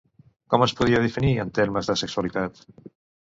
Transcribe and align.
Com 0.53 0.63
es 0.65 0.73
podria 0.79 1.01
definir, 1.03 1.35
en 1.43 1.53
termes 1.59 1.89
de 1.91 1.97
sexualitat? 2.03 2.65